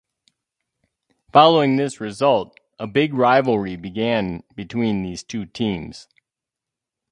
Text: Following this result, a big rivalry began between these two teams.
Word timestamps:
Following 1.31 1.75
this 1.75 2.01
result, 2.01 2.59
a 2.79 2.87
big 2.87 3.13
rivalry 3.13 3.75
began 3.75 4.41
between 4.55 5.03
these 5.03 5.21
two 5.21 5.45
teams. 5.45 6.07